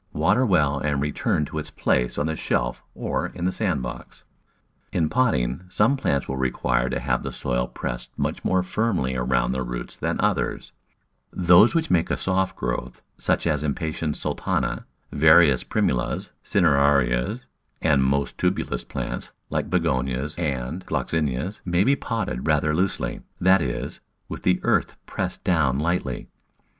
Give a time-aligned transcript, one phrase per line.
[0.13, 4.23] Water well and return to its place on the shelf or in the sand box.
[4.91, 9.51] In potting some plants will require to have the soil pressed much more firmly around
[9.51, 10.55] die roots than Digitized by Google
[11.29, 11.47] 58 The Flower Garden [Chapter others.
[11.47, 17.45] Those which make a soft growth, such as Impatiens sultana, various Primulas, Cinerarias,
[17.79, 23.99] and most tuberous plants, like Begonias and Gloxinias, may be potted rather loosely, that is,
[24.27, 26.27] with the earth pressed down lightly.